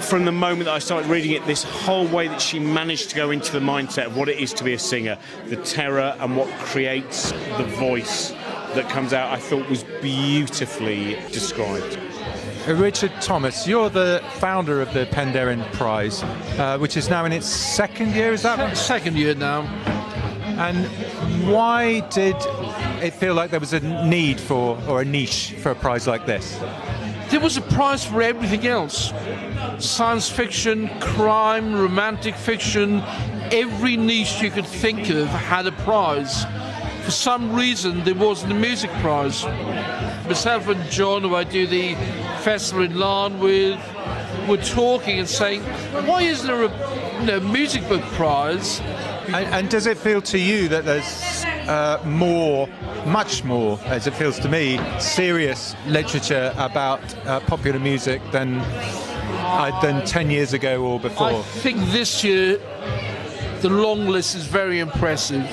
[0.00, 3.16] from the moment that I started reading it, this whole way that she managed to
[3.16, 6.36] go into the mindset of what it is to be a singer, the terror and
[6.36, 8.30] what creates the voice
[8.74, 11.98] that comes out, I thought was beautifully described.
[12.66, 16.24] Uh, Richard Thomas, you're the founder of the Penderyn Prize,
[16.58, 18.76] uh, which is now in its second year, is that?
[18.76, 19.62] Second year now.
[20.58, 20.86] And
[21.46, 22.34] why did
[23.00, 26.26] it feel like there was a need for, or a niche for a prize like
[26.26, 26.58] this?
[27.30, 29.12] There was a prize for everything else
[29.78, 33.00] science fiction, crime, romantic fiction,
[33.52, 36.44] every niche you could think of had a prize.
[37.04, 39.44] For some reason, there wasn't a music prize.
[40.26, 41.94] Myself and John, who I do the
[42.46, 45.62] festival in Laugharne with, were talking and saying,
[46.06, 48.78] why isn't there a you know, music book prize?
[49.26, 52.68] And, and, does it feel to you that there's uh, more,
[53.04, 59.80] much more, as it feels to me, serious literature about uh, popular music than uh,
[59.82, 61.40] than 10 years ago or before?
[61.40, 62.60] I think this year
[63.60, 65.44] the long list is very impressive.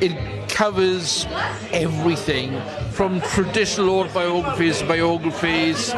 [0.00, 1.24] It covers
[1.70, 5.90] everything from traditional autobiographies, biographies,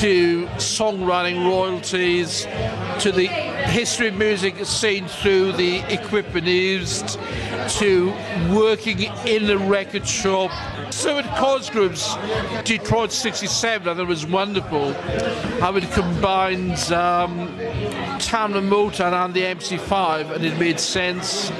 [0.00, 2.42] to songwriting royalties,
[2.98, 3.28] to the
[3.70, 7.16] history of music seen through the equipment used,
[7.68, 8.12] to
[8.52, 10.50] working in a record shop.
[10.92, 12.16] So at Cosgrove's
[12.64, 14.94] Detroit 67, I thought it was wonderful
[15.60, 17.46] how it combines um,
[18.18, 21.52] Tamla Motown and the MC5, and it made sense.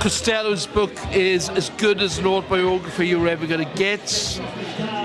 [0.00, 4.00] Costello's book is as good as an autobiography you're ever going to get.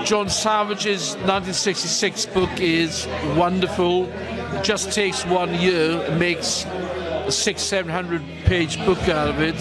[0.04, 4.04] John Savage's 1966 book is wonderful.
[4.04, 9.40] It Just takes one year and makes a six, seven hundred page book out of
[9.40, 9.60] it.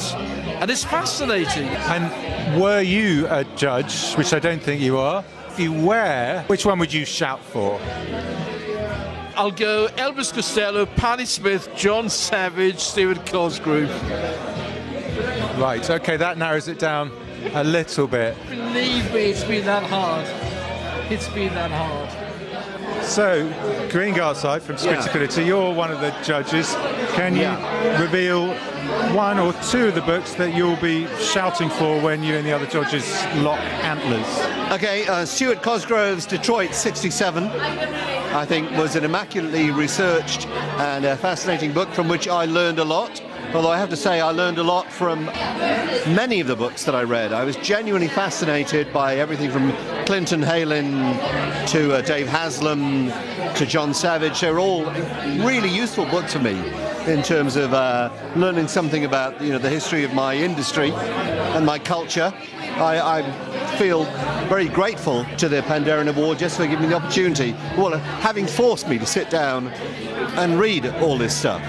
[0.61, 1.67] And it's fascinating.
[1.67, 5.25] And were you a judge, which I don't think you are?
[5.49, 7.79] If you were, which one would you shout for?
[9.35, 13.89] I'll go Elvis Costello, Patti Smith, John Savage, Stephen Cosgrove.
[15.57, 17.11] Right, okay, that narrows it down
[17.53, 18.35] a little bit.
[18.49, 20.25] Believe me, it's been that hard.
[21.11, 22.23] It's been that hard.
[23.03, 23.43] So,
[23.91, 25.45] Green Gartside from Scritti Politti, yeah.
[25.45, 26.73] you're one of the judges.
[27.13, 28.01] Can you yeah.
[28.01, 28.53] reveal
[29.13, 32.51] one or two of the books that you'll be shouting for when you and the
[32.51, 34.71] other judges lock antlers?
[34.71, 41.73] Okay, uh, Stuart Cosgrove's Detroit 67, I think, was an immaculately researched and a fascinating
[41.73, 43.21] book from which I learned a lot.
[43.53, 45.25] Although I have to say, I learned a lot from
[46.15, 47.31] many of the books that I read.
[47.31, 49.71] I was genuinely fascinated by everything from
[50.07, 51.13] Clinton Heylin
[51.67, 53.09] to uh, Dave Haslam
[53.53, 54.41] to John Savage.
[54.41, 54.85] They're all
[55.45, 56.57] really useful books for me
[57.05, 61.63] in terms of uh, learning something about you know the history of my industry and
[61.63, 62.33] my culture.
[62.77, 64.05] I, I feel
[64.49, 68.89] very grateful to the Penderyn Award just for giving me the opportunity, well, having forced
[68.89, 69.67] me to sit down
[70.37, 71.61] and read all this stuff.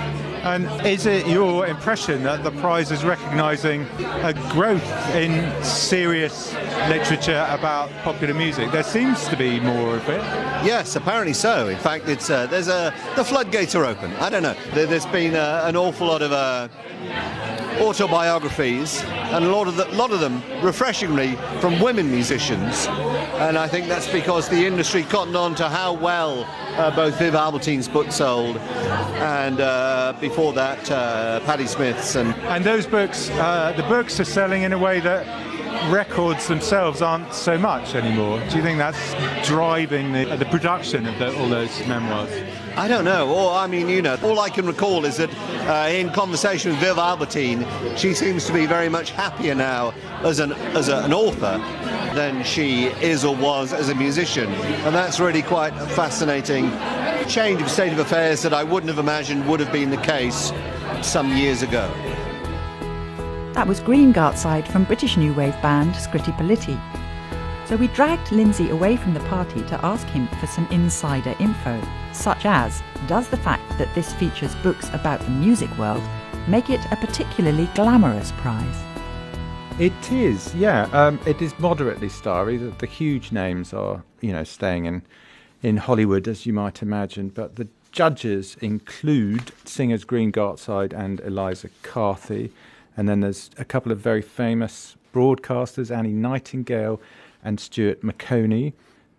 [0.45, 3.87] And is it your impression that the prize is recognising
[4.23, 6.53] a growth in serious
[6.89, 8.71] literature about popular music?
[8.71, 10.21] There seems to be more of it.
[10.63, 11.69] Yes, apparently so.
[11.69, 14.13] In fact, it's uh, there's a the floodgates are open.
[14.17, 14.57] I don't know.
[14.75, 16.31] There, has been uh, an awful lot of.
[16.31, 16.69] Uh,
[17.81, 22.87] autobiographies, and a lot of, the, lot of them, refreshingly, from women musicians.
[23.39, 26.45] And I think that's because the industry cottoned on to how well
[26.77, 32.17] uh, both Viv Albertine's book sold, and uh, before that, uh, Smith's.
[32.17, 35.27] And, and those books, uh, the books are selling in a way that
[35.91, 38.39] records themselves aren't so much anymore.
[38.49, 42.31] Do you think that's driving the, the production of the, all those memoirs?
[42.77, 43.33] I don't know.
[43.33, 45.31] Or, I mean, you know, all I can recall is that
[45.69, 47.65] uh, in conversation with Viv Albertine,
[47.97, 51.59] she seems to be very much happier now as an, as a, an author
[52.15, 54.53] than she is or was as a musician.
[54.85, 56.71] And that's really quite a fascinating
[57.29, 60.53] change of state of affairs that I wouldn't have imagined would have been the case
[61.03, 61.89] some years ago.
[63.55, 67.04] That was Green Gartside from British new wave band Scritti Politti.
[67.67, 71.81] So we dragged Lindsay away from the party to ask him for some insider info,
[72.13, 76.03] such as does the fact that this features books about the music world
[76.47, 78.83] make it a particularly glamorous prize?
[79.81, 80.89] It is, yeah.
[80.93, 82.59] Um, it is moderately starry.
[82.59, 85.03] The, the huge names are, you know, staying in
[85.63, 87.31] in Hollywood, as you might imagine.
[87.31, 92.53] But the judges include singers Green Gartside and Eliza Carthy,
[92.95, 97.01] and then there's a couple of very famous broadcasters, Annie Nightingale
[97.45, 98.73] and Stuart Maconie.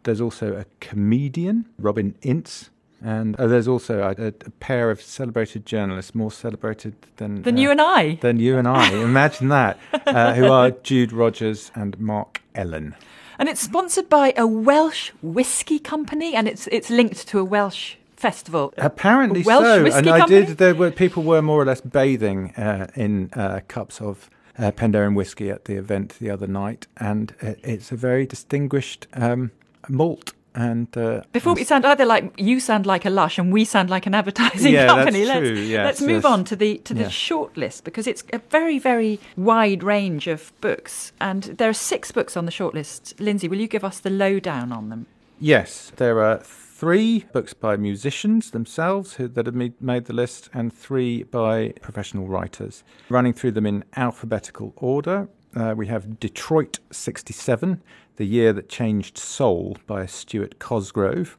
[0.04, 2.70] There's also a comedian, Robin Ince,
[3.04, 7.62] and uh, there's also a, a, pair of celebrated journalists, more celebrated than than uh,
[7.62, 8.16] you and I.
[8.16, 8.92] Than you and I.
[8.94, 9.78] Imagine that.
[9.94, 12.96] Uh, who are Jude Rogers and Mark Ellen.
[13.38, 17.96] And it's sponsored by a Welsh whiskey company, and it's it's linked to a Welsh
[18.16, 18.74] festival.
[18.78, 19.98] Apparently Welsh so.
[19.98, 20.46] And I company?
[20.46, 20.58] did.
[20.58, 25.16] There were people were more or less bathing uh, in uh, cups of uh, Penderyn
[25.16, 29.52] whiskey at the event the other night, and it's a very distinguished um,
[29.90, 30.34] malt.
[30.56, 33.90] And uh, before we sound either like you sound like a lush and we sound
[33.90, 36.26] like an advertising yeah, company, let's, true, yes, let's move yes.
[36.26, 37.12] on to the to the yes.
[37.12, 42.14] short list because it's a very very wide range of books, and there are six
[42.14, 43.20] books on the short list.
[43.20, 45.08] Lindsay, will you give us the lowdown on them?
[45.42, 46.42] Yes, there are
[46.76, 52.28] three books by musicians themselves who, that have made the list, and three by professional
[52.28, 52.84] writers.
[53.08, 57.82] Running through them in alphabetical order, uh, we have Detroit 67,
[58.18, 61.38] The Year That Changed Soul by Stuart Cosgrove.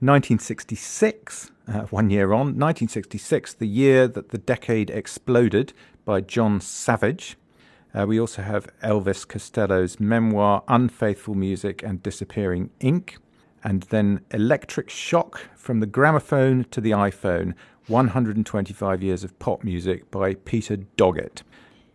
[0.00, 5.72] 1966, uh, one year on, 1966, The Year That the Decade Exploded
[6.04, 7.36] by John Savage.
[7.94, 13.18] Uh, we also have Elvis Costello's memoir, Unfaithful Music and Disappearing Ink
[13.64, 17.54] and then Electric Shock from the gramophone to the iPhone
[17.88, 21.42] 125 Years of Pop Music by Peter Doggett.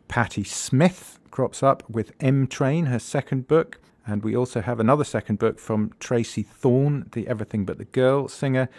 [0.07, 3.79] Patti Smith crops up with M Train, her second book.
[4.05, 8.27] And we also have another second book from Tracey Thorn, the Everything But the Girl
[8.27, 8.69] singer,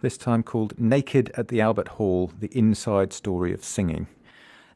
[0.00, 4.06] this time called Naked at the Albert Hall The Inside Story of Singing.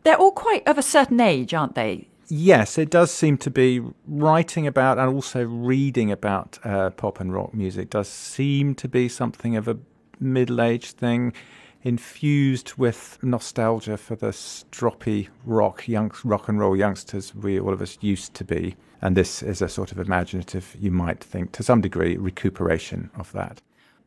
[0.03, 2.09] They're all quite of a certain age, aren't they?
[2.35, 7.31] Yes, it does seem to be writing about and also reading about uh, pop and
[7.31, 9.77] rock music does seem to be something of a
[10.19, 11.35] middle-aged thing
[11.83, 17.83] infused with nostalgia for the stroppy rock young, rock and roll youngsters we all of
[17.83, 18.77] us used to be.
[19.03, 23.31] And this is a sort of imaginative you might think to some degree recuperation of
[23.33, 23.61] that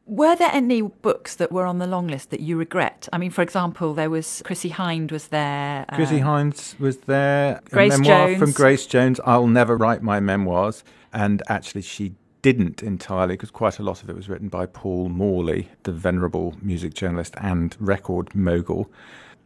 [0.05, 3.09] were there any books that were on the long list that you regret?
[3.11, 5.85] I mean, for example, there was Chrissie Hynde was there.
[5.89, 7.61] Uh, Hynde was there.
[7.71, 8.39] Grace a memoir Jones.
[8.39, 9.19] from Grace Jones.
[9.25, 12.13] I'll never write my memoirs, and actually, she
[12.43, 16.55] didn't entirely because quite a lot of it was written by Paul Morley, the venerable
[16.61, 18.91] music journalist and record mogul.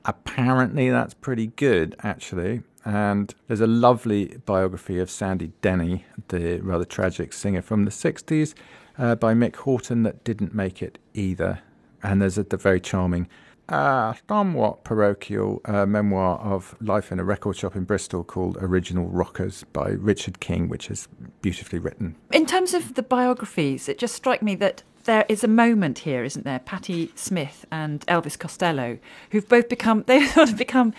[0.03, 2.63] Apparently, that's pretty good, actually.
[2.83, 8.53] And there's a lovely biography of Sandy Denny, the rather tragic singer from the 60s,
[8.99, 11.61] uh, by Mick Houghton that didn't make it either.
[12.03, 13.27] And there's a, the very charming,
[13.69, 19.07] uh, somewhat parochial uh, memoir of life in a record shop in Bristol called Original
[19.07, 21.07] Rockers by Richard King, which is
[21.41, 22.15] beautifully written.
[22.31, 26.23] In terms of the biographies, it just struck me that there is a moment here,
[26.23, 26.59] isn't there?
[26.59, 28.99] Patti Smith and Elvis Costello,
[29.31, 30.93] who've both become, they've sort of become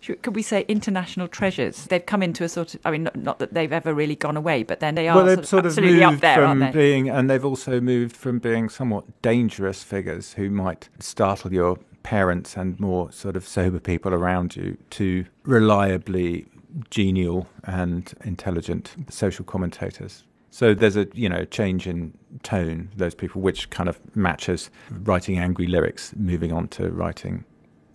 [0.00, 1.84] could we say international treasures?
[1.84, 4.36] They've come into a sort of, I mean, not, not that they've ever really gone
[4.36, 6.62] away, but then they are well, they've sort of, sort of absolutely up there, from
[6.62, 6.78] aren't they?
[6.78, 12.56] Being, and they've also moved from being somewhat dangerous figures who might startle your parents
[12.56, 16.46] and more sort of sober people around you to reliably
[16.90, 20.24] genial and intelligent social commentators.
[20.50, 22.90] So there's a you know change in tone.
[22.96, 27.44] Those people, which kind of matches writing angry lyrics, moving on to writing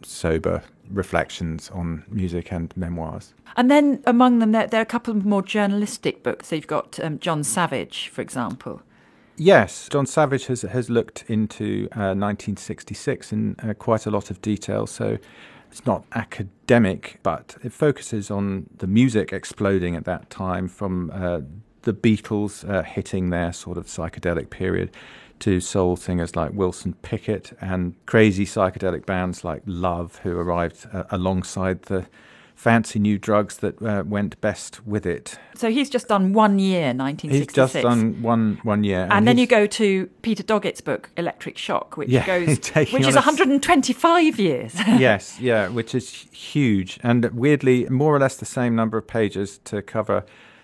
[0.03, 3.33] sober reflections on music and memoirs.
[3.55, 6.47] And then among them, there, there are a couple of more journalistic books.
[6.47, 8.81] So you've got um, John Savage, for example.
[9.37, 14.41] Yes, John Savage has has looked into uh, 1966 in uh, quite a lot of
[14.41, 14.85] detail.
[14.85, 15.17] So
[15.71, 21.41] it's not academic, but it focuses on the music exploding at that time from uh,
[21.83, 24.91] the Beatles uh, hitting their sort of psychedelic period
[25.41, 31.03] to soul singers like Wilson Pickett and crazy psychedelic bands like Love, who arrived uh,
[31.09, 32.05] alongside the
[32.55, 35.39] fancy new drugs that uh, went best with it.
[35.55, 37.39] So he's just done one year, 1966.
[37.39, 41.57] He's just done one one year, and, then you go to Peter Doggett's book, Electric
[41.57, 44.75] Shock, which Yeah, goes, which is a- 125 years.
[44.87, 49.57] yes, yeah, which is huge, and weirdly, more or less the same number of pages
[49.65, 50.23] to cover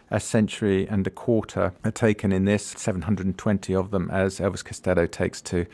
[0.10, 5.06] a century and a quarter are taken in this, 720 of them, as Elvis Costello
[5.06, 5.66] takes to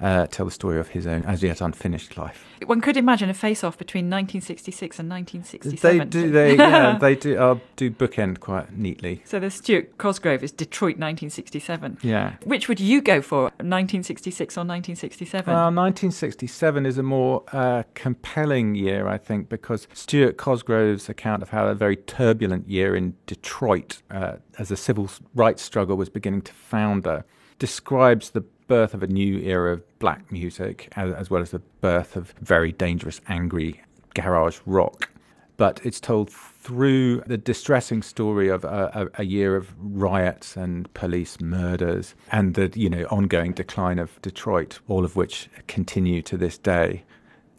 [0.00, 2.44] uh, tell the story of his own as yet unfinished life.
[2.66, 5.98] One could imagine a face-off between 1966 and 1967.
[5.98, 9.22] They do, they, yeah, they do, uh, do bookend quite neatly.
[9.24, 11.98] So the Stuart Cosgrove is Detroit 1967.
[12.02, 12.34] Yeah.
[12.44, 15.52] Which would you go for, 1966 or 1967?
[15.52, 21.50] Well, 1967 is a more uh, compelling year, I think, because Stuart Cosgrove's account of
[21.50, 26.42] how a very turbulent year in Detroit, uh, as a civil rights struggle was beginning
[26.42, 27.24] to founder,
[27.58, 31.60] describes the birth of a new era of black music, as, as well as the
[31.80, 33.82] birth of very dangerous, angry
[34.14, 35.10] garage rock.
[35.56, 40.92] But it's told through the distressing story of a, a, a year of riots and
[40.94, 46.36] police murders and the you know ongoing decline of Detroit, all of which continue to
[46.36, 47.04] this day.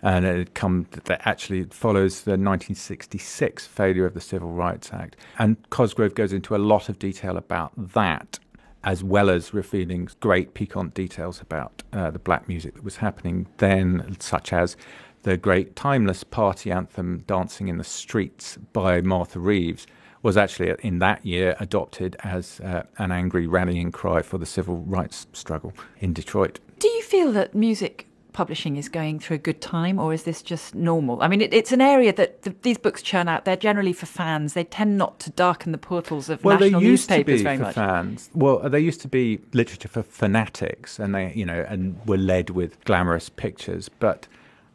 [0.01, 5.15] And it come that actually follows the 1966 failure of the Civil Rights Act.
[5.39, 8.37] And Cosgrove goes into a lot of detail about that,
[8.85, 13.47] as well as revealing great piquant details about uh, the black music that was happening
[13.57, 14.77] then, such as
[15.23, 19.87] the great timeless party anthem Dancing in the Streets by Martha Reeves
[20.21, 24.77] was actually in that year adopted as uh, an angry rallying cry for the civil
[24.77, 26.59] rights struggle in Detroit.
[26.79, 30.41] Do you feel that music publishing is going through a good time, or is this
[30.41, 31.21] just normal?
[31.21, 33.45] I mean, it, it's an area that th- these books churn out.
[33.45, 34.53] They're generally for fans.
[34.53, 37.57] They tend not to darken the portals of well, national they used to be very
[37.57, 37.75] for much.
[37.75, 38.29] fans.
[38.33, 42.49] Well, they used to be literature for fanatics, and they, you know, and were led
[42.49, 43.87] with glamorous pictures.
[43.87, 44.27] But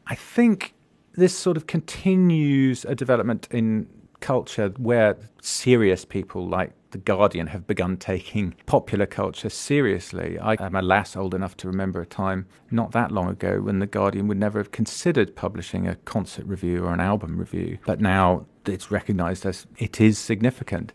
[0.06, 0.72] I think
[1.12, 3.86] this sort of continues a development in
[4.20, 10.38] culture where serious people like the Guardian have begun taking popular culture seriously.
[10.38, 13.86] I am, alas, old enough to remember a time not that long ago when the
[13.86, 18.46] Guardian would never have considered publishing a concert review or an album review, but now
[18.66, 20.92] it's recognised as it is significant.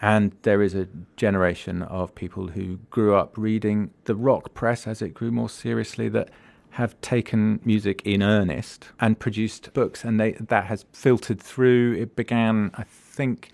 [0.00, 5.00] And there is a generation of people who grew up reading the rock press as
[5.00, 6.30] it grew more seriously that
[6.70, 11.94] have taken music in earnest and produced books, and they, that has filtered through.
[11.94, 13.50] It began, I think,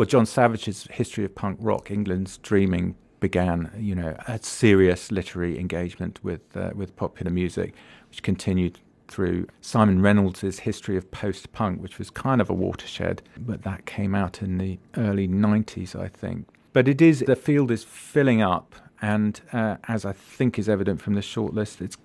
[0.00, 5.58] well, John Savage's History of Punk Rock, England's Dreaming, began, you know, a serious literary
[5.58, 7.74] engagement with uh, with popular music,
[8.08, 13.20] which continued through Simon Reynolds' History of Post Punk, which was kind of a watershed,
[13.36, 16.48] but that came out in the early 90s, I think.
[16.72, 21.02] But it is, the field is filling up, and uh, as I think is evident
[21.02, 21.98] from the shortlist, it's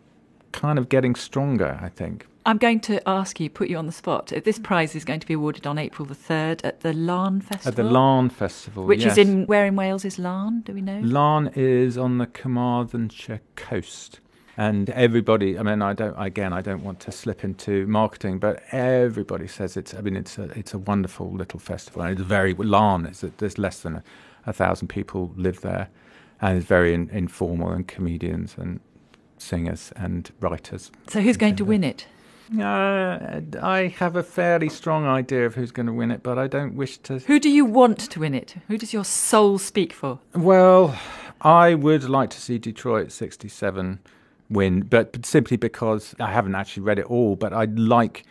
[0.52, 2.28] kind of getting stronger, I think.
[2.48, 4.28] I'm going to ask you, put you on the spot.
[4.28, 4.64] This mm-hmm.
[4.64, 7.70] prize is going to be awarded on April the 3rd at the Laugharne Festival.
[7.70, 9.14] At the Laugharne Festival, Which yes.
[9.14, 10.64] is in, where in Wales is Laugharne?
[10.64, 11.02] Do we know?
[11.02, 14.20] Laugharne is on the Carmarthenshire coast.
[14.58, 18.64] And everybody, I mean, I don't, again, I don't want to slip into marketing, but
[18.72, 22.04] everybody says it's, I mean, it's a, it's a wonderful little festival.
[22.04, 24.04] And it's very, Laugharne is, there's less than a,
[24.46, 25.90] a thousand people live there.
[26.42, 28.80] And it's very in, informal and comedians and
[29.38, 30.92] singers and writers.
[31.08, 32.08] So who's going to win it?
[32.54, 36.48] Uh, I have a fairly strong idea of who's going to win it, but I
[36.48, 37.20] don't wish to.
[37.20, 38.56] Who do you want to win it?
[38.68, 40.20] Who does your soul speak for?
[40.34, 40.98] Well,
[41.42, 44.00] I would like to see Detroit 67
[44.50, 48.26] win, but, simply because I haven't actually read it all, but I like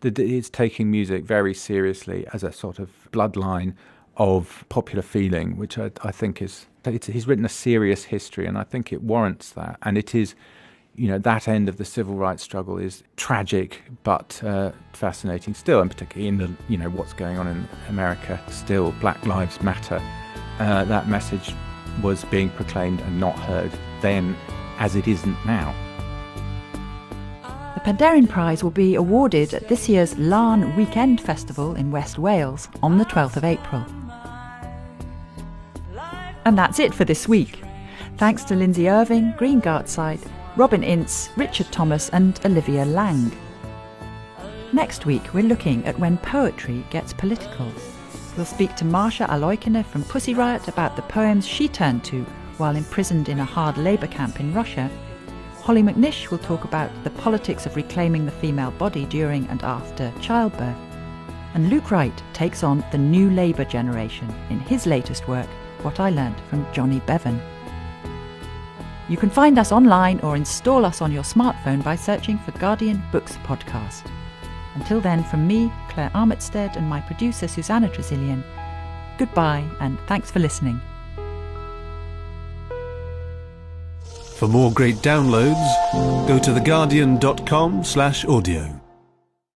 [0.00, 3.74] that it's taking music very seriously as a sort of bloodline
[4.16, 6.66] of popular feeling, which I, I think is.
[6.84, 9.78] It's, he's written a serious history, and I think it warrants that.
[9.82, 10.34] And it is
[10.94, 15.80] you know that end of the civil rights struggle is tragic but uh, fascinating still,
[15.80, 18.92] and particularly in the you know what's going on in America still.
[19.00, 20.00] Black Lives Matter.
[20.58, 21.54] Uh, that message
[22.02, 23.72] was being proclaimed and not heard
[24.02, 24.36] then,
[24.78, 25.74] as it isn't now.
[27.74, 32.68] The Penderyn Prize will be awarded at this year's Laugharne Weekend Festival in West Wales
[32.82, 33.84] on the 12th of April.
[36.44, 37.62] And that's it for this week.
[38.18, 40.20] Thanks to Lindsay Irvine, Green Gartside,
[40.60, 43.32] Robin Ince, Richard Thomas, and Olivia Laing.
[44.74, 47.72] Next week, we're looking at when poetry gets political.
[48.36, 52.24] We'll speak to Masha Alyokhina from Pussy Riot about the poems she turned to
[52.58, 54.90] while imprisoned in a hard labour camp in Russia.
[55.62, 60.12] Hollie McNish will talk about the politics of reclaiming the female body during and after
[60.20, 60.76] childbirth.
[61.54, 65.48] And Luke Wright takes on the new Labour generation in his latest work,
[65.80, 67.40] What I Learned from Johnny Bevan.
[69.10, 73.02] You can find us online or install us on your smartphone by searching for Guardian
[73.10, 74.08] Books Podcast.
[74.76, 78.44] Until then, from me, Claire Armitstead, and my producer, Susanna Tresilian,
[79.18, 80.80] goodbye and thanks for listening.
[84.36, 88.79] For more great downloads, go to theguardian.com slash audio.